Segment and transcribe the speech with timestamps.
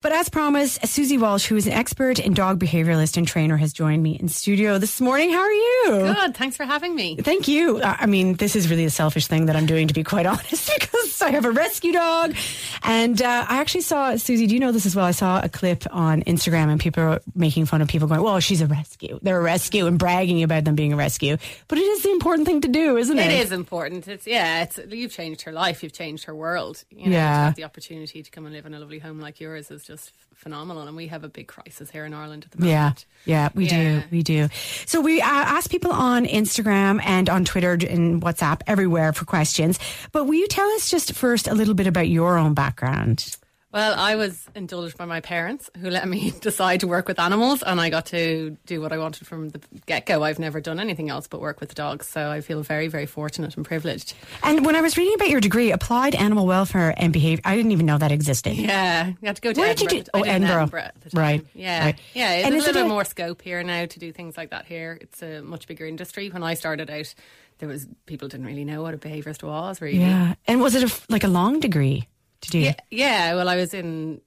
[0.00, 3.72] But as promised, Suzi Walsh, who is an expert in dog behavioralist and trainer, has
[3.72, 5.32] joined me in studio this morning.
[5.32, 5.84] How are you?
[6.14, 6.36] Good.
[6.36, 7.16] Thanks for having me.
[7.16, 7.82] Thank you.
[7.82, 10.70] I mean, this is really a selfish thing that I'm doing, to be quite honest,
[10.78, 12.36] because I have a rescue dog.
[12.84, 15.04] And uh, I actually saw, Suzi, do you know this as well?
[15.04, 18.38] I saw a clip on Instagram and people are making fun of people going, well,
[18.38, 19.18] she's a rescue.
[19.20, 21.38] They're a rescue and bragging about them being a rescue.
[21.66, 23.32] But it is the important thing to do, isn't it?
[23.32, 24.06] It is important.
[24.06, 25.82] It's, yeah, it's, you've changed her life.
[25.82, 26.84] You've changed her world.
[26.88, 27.52] You know, Yeah.
[27.56, 30.86] The opportunity to come and live in a lovely home like yours is just phenomenal.
[30.86, 33.06] And we have a big crisis here in Ireland at the moment.
[33.24, 34.48] yeah, yeah, we do, we do.
[34.86, 39.80] So we uh, ask people on Instagram and on Twitter and WhatsApp everywhere for questions.
[40.12, 43.36] But will you tell us just first a little bit about your own background?
[43.70, 47.62] Well, I was indulged by my parents who let me decide to work with animals,
[47.62, 50.22] and I got to do what I wanted from the get go.
[50.22, 53.56] I've never done anything else but work with dogs, so I feel very, very fortunate
[53.58, 54.14] and privileged.
[54.42, 57.72] And when I was reading about your degree, applied animal welfare and behavior, I didn't
[57.72, 58.54] even know that existed.
[58.56, 60.04] Yeah, you had to go to Where did you Edinburgh.
[60.04, 60.66] do- oh, Edinburgh.
[60.70, 60.92] time.
[61.12, 61.98] Right, Yeah, right.
[62.14, 62.30] yeah.
[62.46, 64.64] And is a it little a- more scope here now to do things like that.
[64.64, 66.30] Here, it's a much bigger industry.
[66.30, 67.14] When I started out,
[67.58, 69.82] there was people didn't really know what a behaviourist was.
[69.82, 70.36] Really, Yeah.
[70.46, 72.08] And was it a, like a long degree
[72.42, 72.58] to do?
[72.58, 72.74] yeah.
[72.90, 74.20] yeah, Well, I was in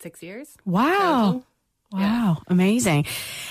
[0.00, 0.56] six years.
[0.64, 1.24] Wow.
[1.26, 1.44] total.
[1.94, 3.06] Wow, amazing.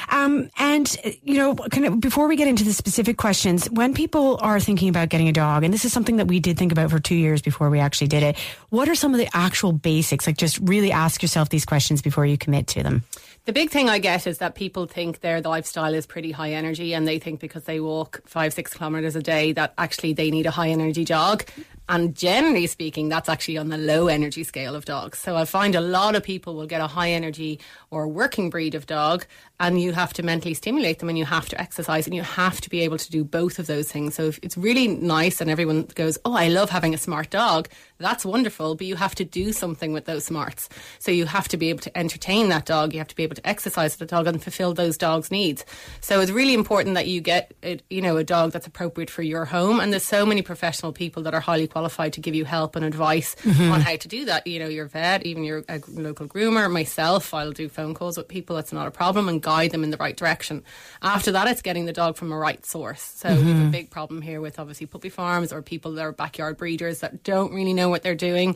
[0.09, 4.59] Um, and, you know, of before we get into the specific questions, when people are
[4.59, 6.99] thinking about getting a dog, and this is something that we did think about for
[6.99, 10.27] two years before we actually did it, what are some of the actual basics?
[10.27, 13.03] Like, just really ask yourself these questions before you commit to them.
[13.45, 16.93] The big thing I get is that people think their lifestyle is pretty high energy
[16.93, 20.45] and they think because they walk five, six kilometres a day that actually they need
[20.45, 21.45] a high energy dog.
[21.89, 25.19] And generally speaking, that's actually on the low energy scale of dogs.
[25.19, 27.59] So I find a lot of people will get a high energy
[27.91, 29.25] or working breed of dog
[29.59, 32.61] and you have to mentally stimulate them and you have to exercise and you have
[32.61, 34.15] to be able to do both of those things.
[34.15, 37.69] So if it's really nice and everyone goes, Oh, I love having a smart dog.
[37.97, 40.69] That's wonderful, but you have to do something with those smarts.
[40.99, 42.93] So you have to be able to entertain that dog.
[42.93, 45.65] You have to be able to exercise the dog and fulfill those dogs' needs.
[46.01, 47.53] So it's really important that you get,
[47.89, 49.79] you know, a dog that's appropriate for your home.
[49.79, 52.85] And there's so many professional people that are highly qualified to give you help and
[52.85, 54.45] advice on how to do that.
[54.47, 57.33] You know, your vet, even your uh, local groomer, myself.
[57.33, 58.55] I'll do phone calls with people.
[58.55, 60.63] That's not a problem and guide them in the right direction.
[61.01, 63.01] After that, it's getting the dog from a right source.
[63.01, 66.11] So we have a big problem here with obviously puppy farms or people that are
[66.11, 68.55] backyard breeders that don't really know what they're doing.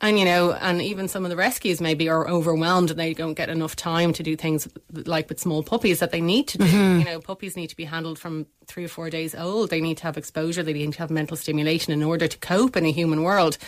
[0.00, 3.34] And, you know, and even some of the rescues maybe are overwhelmed and they don't
[3.34, 6.64] get enough time to do things like with small puppies that they need to do.
[6.64, 9.68] You know, puppies need to be handled from three or four days old.
[9.68, 10.62] They need to have exposure.
[10.62, 13.58] They need to have mental stimulation in order to cope in a human world.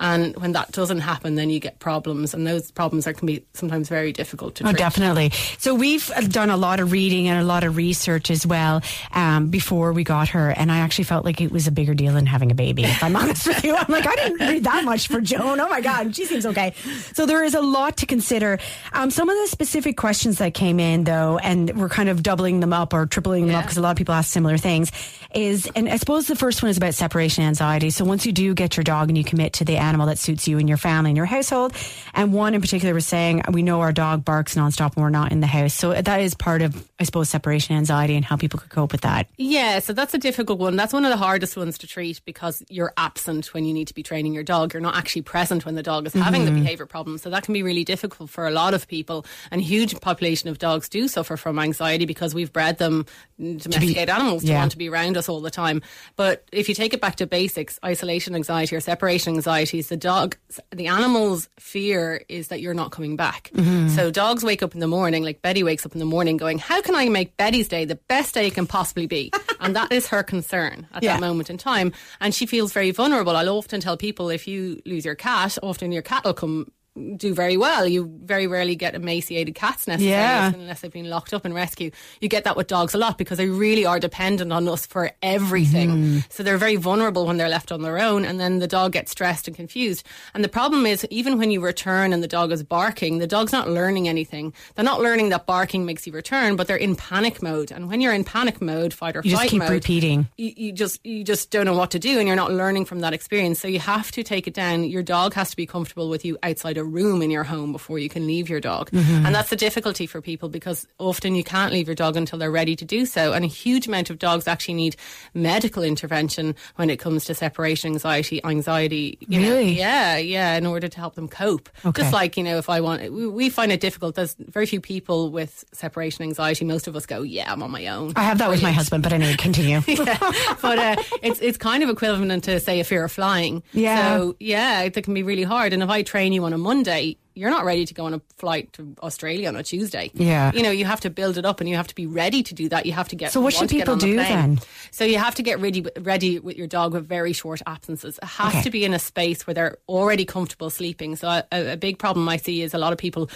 [0.00, 2.34] And when that doesn't happen, then you get problems.
[2.34, 4.78] And those problems are, can be sometimes very difficult to Oh, treat.
[4.78, 5.30] definitely.
[5.58, 8.82] So we've uh, done a lot of reading and a lot of research as well
[9.12, 12.14] um, before we got her, and I actually felt like it was a bigger deal
[12.14, 12.82] than having a baby.
[12.82, 15.60] If I'm honest with you, I'm like I didn't read that much for Joan.
[15.60, 16.74] Oh my God, she seems okay.
[17.12, 18.58] So there is a lot to consider.
[18.92, 22.58] Um, some of the specific questions that came in though, and we're kind of doubling
[22.58, 24.90] them up or tripling them up because a lot of people ask similar things.
[25.32, 27.88] Is and I suppose the first one is about separation anxiety.
[27.90, 30.48] So once you do get your dog and you commit to the animal that suits
[30.48, 31.72] you and your family and your household,
[32.14, 35.32] and one in particular was saying we know our dog barks nonstop when we're not
[35.32, 35.74] in the house.
[35.74, 39.00] So that is part of I suppose separation anxiety and how people could cope with
[39.00, 39.28] that.
[39.36, 40.76] Yeah, so that's a difficult one.
[40.76, 43.94] That's one of the hardest ones to treat because you're absent when you need to
[43.94, 44.72] be training your dog.
[44.72, 46.60] You're not actually present when the dog is having the mm-hmm.
[46.60, 47.18] behavior problem.
[47.18, 49.26] So that can be really difficult for a lot of people.
[49.50, 53.06] And a huge population of dogs do suffer from anxiety because we've bred them
[53.38, 54.58] domesticated animals to yeah.
[54.58, 55.82] want to be around us all the time.
[56.14, 59.96] But if you take it back to basics, isolation anxiety or separation anxiety is the
[59.96, 60.36] dog,
[60.70, 63.50] the animal's fear is that you're not coming back.
[63.54, 63.88] Mm-hmm.
[63.88, 66.58] So dogs wake up in the morning, like Betty wakes up in the morning going,
[66.58, 69.32] how can I make Betty's day the best day it can possibly be?
[69.60, 71.14] and that is her concern at Yeah.
[71.14, 71.92] that moment in time.
[72.20, 73.36] And she feels very vulnerable.
[73.36, 76.70] I'll often tell people if you lose your cat, often your cat will come
[77.16, 77.86] do very well.
[77.86, 80.52] You very rarely get emaciated cats necessarily Yeah.
[80.52, 81.90] unless they've been locked up in rescue.
[82.20, 85.10] You get that with dogs a lot because they really are dependent on us for
[85.22, 85.90] everything.
[85.90, 86.18] Mm-hmm.
[86.28, 89.10] So they're very vulnerable when they're left on their own and then the dog gets
[89.12, 90.04] stressed and confused.
[90.34, 93.52] And the problem is even when you return and the dog is barking, the dog's
[93.52, 94.52] not learning anything.
[94.74, 97.70] They're not learning that barking makes you return, but they're in panic mode.
[97.70, 100.28] And when you're in panic mode, fight or You flight just keep mode, repeating.
[100.36, 103.00] you, you just you just don't know what to do and you're not learning from
[103.00, 106.08] that experience so you have to take it down your dog has to be comfortable
[106.10, 109.24] with you outside a room in your home before you can leave your dog Mm-hmm.
[109.26, 112.50] and that's the difficulty for people because often you can't leave your dog until they're
[112.50, 114.96] ready to do so and a huge amount of dogs actually need
[115.34, 119.48] medical intervention when it comes to separation anxiety anxiety you know.
[119.48, 119.72] Really?
[119.72, 122.02] yeah yeah in order to help them cope Okay.
[122.02, 124.80] just like you know if I want we, we find it difficult there's very few
[124.80, 128.38] people with separation anxiety most of us go yeah I'm on my own I have
[128.38, 129.80] that with my husband, but anyway, continue.
[129.86, 130.18] yeah.
[130.60, 133.62] but uh, it's it's kind of equivalent to say a fear of flying.
[133.72, 134.16] Yeah.
[134.16, 135.72] So yeah, it can be really hard.
[135.72, 138.20] And if I train you on a Monday, you're not ready to go on a
[138.38, 140.10] flight to Australia on a Tuesday.
[140.14, 140.52] Yeah.
[140.54, 142.54] You know, you have to build it up and you have to be ready to
[142.54, 142.86] do that.
[142.86, 144.58] You have to get So what should people on the do then?
[144.90, 148.18] So you have to get ready ready with your dog with very short absences.
[148.22, 148.62] It has Okay.
[148.62, 151.16] to be in a space where they're already comfortable sleeping.
[151.16, 153.28] So a, a big problem I see is a lot of people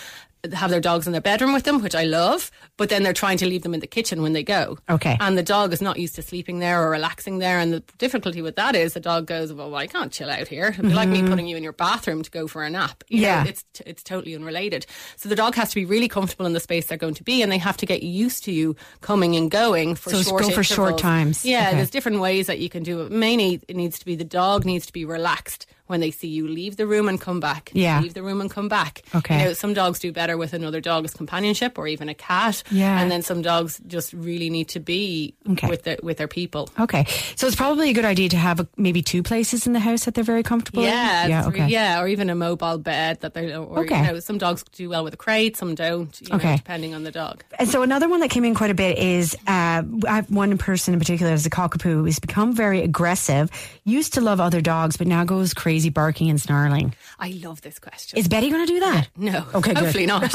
[0.53, 3.39] have their dogs in their bedroom with them, which I love, but then they're trying
[3.39, 4.79] to leave them in the kitchen when they go.
[4.89, 5.17] Okay.
[5.19, 7.59] And the dog is not used to sleeping there or relaxing there.
[7.59, 10.67] And the difficulty with that is the dog goes, well, I can't chill out here.
[10.69, 13.03] It'd be like me putting you in your bathroom to go for a nap.
[13.09, 13.45] You know, Mm-hmm.
[13.47, 13.51] Yeah.
[13.51, 14.87] it's t- it's totally unrelated.
[15.17, 17.43] So the dog has to be really comfortable in the space they're going to be,
[17.43, 20.51] and they have to get used to you coming and going for So short go
[20.51, 21.45] for short times.
[21.45, 21.77] Yeah, Okay.
[21.79, 23.11] there's different ways that you can do it.
[23.11, 26.47] Mainly, it needs to be the dog needs to be relaxed when they see you
[26.49, 27.71] leave the room and come back.
[27.73, 28.01] Yeah.
[28.01, 29.03] leave the room and come back.
[29.15, 29.39] Okay.
[29.39, 32.63] you know, some dogs do better with another dog's companionship or even a cat.
[32.71, 33.01] Yeah.
[33.01, 35.69] and then some dogs just really need to be Okay.
[35.69, 36.69] with their with their people.
[36.79, 37.05] Okay,
[37.37, 40.05] so it's probably a good idea to have a, maybe two places in the house
[40.05, 40.83] that they're very comfortable.
[40.83, 41.31] Yeah, in?
[41.31, 41.69] yeah, re- okay.
[41.69, 43.97] yeah, or even a mobile bed that they or Okay.
[44.01, 46.21] you know, some dogs do well with a crate, some don't.
[46.21, 46.57] You know, Okay.
[46.57, 47.45] depending on the dog.
[47.59, 50.57] And so another one that came in quite a bit is uh, I have one
[50.59, 53.51] person in particular is a cockapoo who's become very aggressive.
[53.85, 56.95] Used to love other dogs, but now goes crazy barking and snarling.
[57.19, 58.19] I love this question.
[58.19, 59.09] Is Betty going to do that?
[59.17, 59.45] No.
[59.55, 59.85] Okay, good.
[59.85, 60.31] Hopefully not.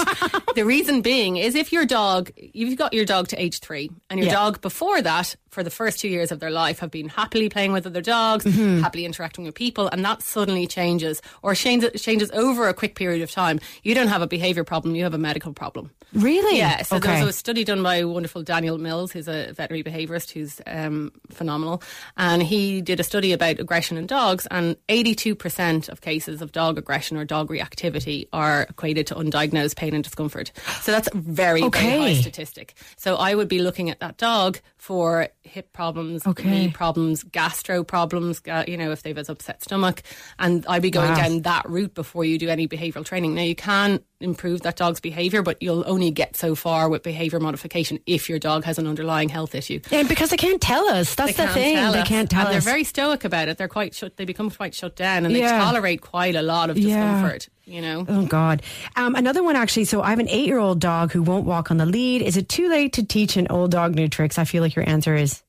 [0.56, 4.20] the reason being is if your dog, you've got your dog to age three, and
[4.20, 4.34] your Yeah.
[4.36, 7.72] dog before that, for the first two years of their life, have been happily playing
[7.74, 8.82] with other dogs, Mm-hmm.
[8.82, 13.22] happily interacting with people, and that suddenly changes or changes, changes over a quick period
[13.22, 13.60] of time.
[13.84, 15.92] You don't have a behavior problem, you have a medical problem.
[16.14, 16.58] Really?
[16.58, 17.26] Yeah, so there okay.
[17.26, 21.82] was a study done by wonderful Daniel Mills, who's a veterinary behaviourist who's um, phenomenal.
[22.18, 26.78] And he did a study about aggression in dogs, and 82% of cases of dog
[26.78, 30.52] aggression or dog reactivity are equated to undiagnosed pain and discomfort.
[30.82, 32.74] So that's a very, very high statistic.
[32.98, 36.50] So I would be looking at that dog for hip problems, Okay.
[36.50, 40.02] knee problems, gastro problems, uh, you know, if they've an upset stomach.
[40.40, 41.16] And I'd be going Wow.
[41.16, 43.36] down that route before you do any behavioural training.
[43.36, 47.40] Now, you can improve that dog's behaviour, but you'll only get so far with behaviour
[47.40, 49.80] modification if your dog has an underlying health issue.
[49.90, 51.16] Yeah, because they can't tell us.
[51.16, 51.76] That's the thing.
[51.76, 52.08] They us.
[52.08, 52.64] can't tell and us.
[52.64, 53.58] They're very stoic about it.
[53.58, 54.18] They're quite shut.
[54.18, 55.58] They become quite shut down, and Yeah.
[55.58, 56.96] they tolerate quite a lot of Yeah.
[56.96, 57.50] discomfort.
[57.66, 58.06] You know.
[58.10, 58.64] Oh God!
[58.96, 59.86] Um, another one actually.
[59.86, 62.22] So I have an eight-year-old dog who won't walk on the lead.
[62.22, 64.38] Is it too late to teach an old dog new tricks?
[64.38, 65.42] I feel like your answer is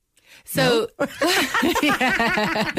[0.45, 0.87] So,
[1.81, 2.71] Yeah.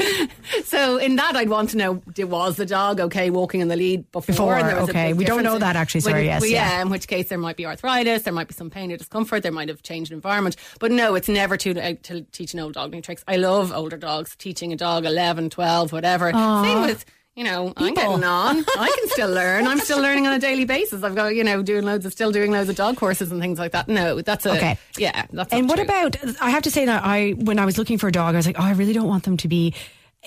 [0.63, 4.09] so in that, I'd want to know: was the dog okay walking in the lead
[4.11, 4.55] before?
[4.57, 4.59] Before,
[4.89, 5.13] okay.
[5.13, 6.77] We don't know that actually, sorry, yes, well, yeah.
[6.77, 6.81] yeah.
[6.81, 9.51] In which case, there might be arthritis, there might be some pain or discomfort, there
[9.51, 10.55] might have changed environment.
[10.79, 13.23] But no, it's never too late to teach an old dog new tricks.
[13.27, 14.35] I love older dogs.
[14.35, 16.31] Teaching a dog 11, 12, whatever.
[16.31, 17.05] Same with.
[17.35, 18.59] You know, I'm getting on.
[18.77, 19.67] I can still learn.
[19.67, 21.03] I'm still learning on a daily basis.
[21.03, 23.59] I've got, you know, doing loads of, still doing loads of dog courses and things
[23.59, 23.89] like that.
[23.89, 24.77] No, that's a, Okay.
[24.97, 25.83] yeah, that's And what true.
[25.83, 26.15] about?
[26.41, 28.45] I have to say that I, when I was looking for a dog, I was
[28.47, 29.73] like, oh, I really don't want them to be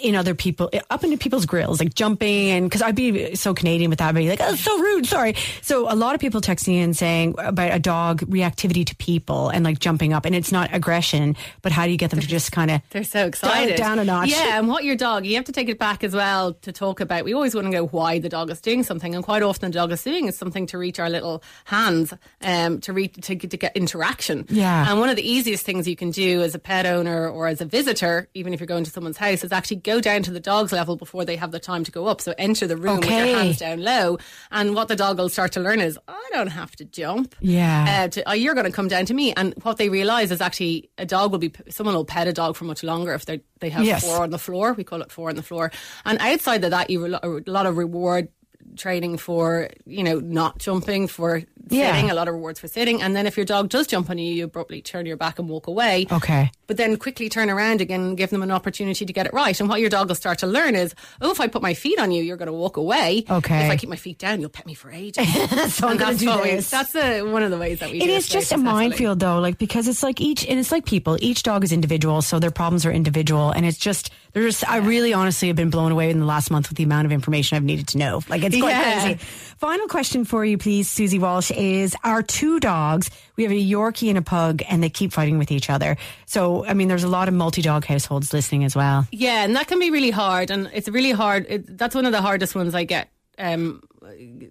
[0.01, 3.91] in other people, up into people's grills, like jumping, and because I'd be so Canadian
[3.91, 5.07] with that, I'd be like, oh, so rude.
[5.07, 5.35] Sorry.
[5.63, 9.65] So a lot of people texting in saying about a dog reactivity to people and
[9.65, 12.53] like jumping up, and it's not aggression, but how do you get them to just
[12.53, 13.77] kind of They're so excited.
[13.77, 14.29] down a notch.
[14.31, 17.01] Yeah, and what your dog, you have to take it back as well to talk
[17.01, 17.25] about.
[17.25, 19.75] We always want to know why the dog is doing something, and quite often the
[19.75, 23.57] dog is doing is something to reach our little hands, um, to reach to, to
[23.57, 24.47] get interaction.
[24.49, 24.91] Yeah.
[24.91, 27.61] And one of the easiest things you can do as a pet owner or as
[27.61, 30.41] a visitor, even if you're going to someone's house, is actually go down to the
[30.53, 32.21] dog's level before they have the time to go up.
[32.21, 34.19] So enter the room with your hands down low,
[34.51, 37.87] and what the dog will start to learn is, I don't have to jump Yeah.
[38.05, 39.33] uh, to, oh, you're going to come down to me.
[39.35, 42.57] And what they realise is actually a dog will be, someone will pet a dog
[42.57, 44.05] for much longer if they they have Yes.
[44.05, 44.73] four on the floor.
[44.75, 45.73] We call it four on the floor.
[46.05, 48.29] And outside of that, you re- a lot of reward
[48.77, 51.95] training for you know not jumping for Yeah.
[51.95, 54.19] sitting a lot of rewards for sitting and then if your dog does jump on
[54.19, 56.51] you you abruptly turn your back and walk away Okay.
[56.67, 59.59] but then quickly turn around again and give them an opportunity to get it right
[59.61, 61.99] and what your dog will start to learn is oh if I put my feet
[61.99, 63.67] on you you're going to walk away Okay.
[63.67, 65.27] if I keep my feet down you'll pet me for ages
[65.75, 66.27] So I'm that's do
[66.71, 69.59] that's uh one of the ways that we It is just a minefield though, like
[69.59, 71.17] because it's like each and it's like people.
[71.21, 74.63] Each dog is individual, so their problems are individual, and it's just there's.
[74.65, 77.13] I really, honestly, have been blown away in the last month with the amount of
[77.13, 78.23] information I've needed to know.
[78.29, 79.03] Like it's quite Yeah.
[79.03, 79.19] crazy.
[79.59, 83.11] Final question for you, please, Suzi Walsh, is our two dogs.
[83.37, 85.97] We have a Yorkie and a Pug, and they keep fighting with each other.
[86.27, 89.07] So, I mean, there's a lot of multi-dog households listening as well.
[89.11, 91.47] Yeah, and that can be really hard, and it's really hard.
[91.49, 93.09] It, that's one of the hardest ones I get
[93.39, 93.83] um,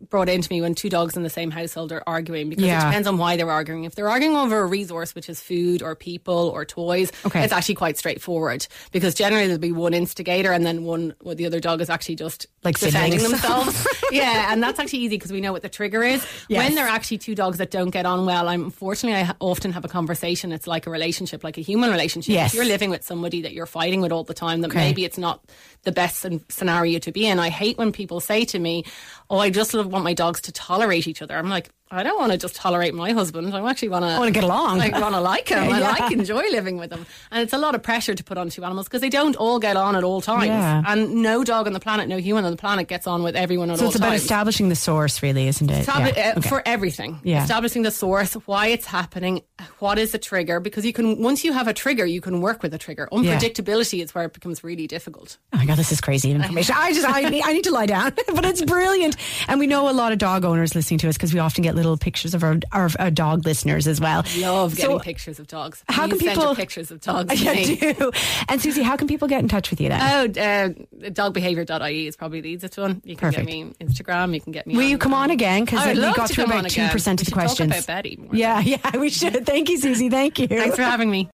[0.09, 2.81] brought into me when two dogs in the same household are arguing because Yeah.
[2.83, 3.83] it depends on why they're arguing.
[3.85, 7.43] If they're arguing over a resource, which is food or people or toys, Okay.
[7.43, 11.45] it's actually quite straightforward because generally there'll be one instigator and then one, well, the
[11.45, 13.87] other dog is actually just Like defending themselves.
[14.11, 16.25] yeah, and that's actually easy because we know what the trigger is.
[16.49, 16.63] Yes.
[16.65, 19.85] When they're actually two dogs that don't get on well, I'm unfortunately I often have
[19.85, 20.51] a conversation.
[20.51, 22.33] It's like a relationship, like a human relationship.
[22.33, 22.51] Yes.
[22.51, 24.79] If you're living with somebody that you're fighting with all the time, that Okay.
[24.79, 25.43] maybe it's not
[25.83, 27.39] the best scenario to be in.
[27.39, 28.83] I hate when people say to me,
[29.29, 31.37] "Oh, I just love- want my dogs to tolerate each other.
[31.37, 33.53] I'm like, I don't want to just tolerate my husband.
[33.55, 34.09] I actually want to.
[34.09, 34.81] I wanna get along.
[34.81, 35.63] I want to like him.
[35.73, 37.05] I like enjoy living with him.
[37.31, 39.57] And it's a lot of pressure to put on two animals because they don't all
[39.59, 40.47] get on at all times.
[40.47, 40.83] Yeah.
[40.85, 43.69] And no dog on the planet, no human on the planet gets on with everyone
[43.71, 45.85] at So all it's about establishing the source, really, isn't it?
[45.87, 46.33] Establi- Yeah.
[46.35, 46.49] uh, Okay.
[46.49, 47.19] for everything.
[47.23, 47.43] Yeah.
[47.43, 49.41] Establishing the source, why it's happening,
[49.79, 52.61] what is the trigger, because you can once you have a trigger, you can work
[52.63, 53.07] with a trigger.
[53.13, 55.37] Unpredictability is where it becomes really difficult.
[55.53, 56.75] Oh my god, this is crazy information.
[56.77, 59.15] I just I need, I need to lie down, but it's brilliant.
[59.47, 61.75] And we know a lot of dog owners listening to us because we often get
[61.77, 64.23] little pictures of our, our, our dog listeners as well.
[64.39, 65.83] Love getting So, pictures of dogs.
[65.87, 67.31] How can people pictures of dogs?
[67.47, 68.11] I do.
[68.49, 70.01] And Suzi, how can people get in touch with you then?
[70.01, 70.69] Oh, uh,
[71.09, 73.01] dogbehaviour.ie is probably the easiest one.
[73.05, 73.47] You can Perfect.
[73.47, 74.33] get me Instagram.
[74.33, 74.75] You can get me.
[74.75, 75.65] Will on, you come on again?
[75.65, 77.71] Because we got to through about two percent of the questions.
[77.71, 78.35] about Betty more.
[78.35, 79.45] Yeah, yeah, we should.
[79.45, 80.09] Thank you, Suzi.
[80.09, 80.47] Thank you.
[80.47, 81.25] Thanks for having me.